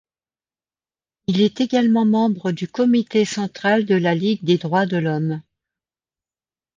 [1.27, 5.43] Il est également membre du comité central de la Ligue des droits de l'homme.